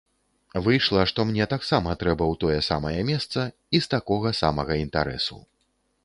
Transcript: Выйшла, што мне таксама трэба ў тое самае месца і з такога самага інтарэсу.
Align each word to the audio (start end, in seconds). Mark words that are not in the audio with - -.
Выйшла, 0.67 1.01
што 1.09 1.25
мне 1.31 1.45
таксама 1.51 1.91
трэба 2.03 2.23
ў 2.31 2.35
тое 2.43 2.59
самае 2.69 3.03
месца 3.09 3.43
і 3.77 3.81
з 3.87 3.91
такога 3.95 4.31
самага 4.41 4.79
інтарэсу. 4.85 5.37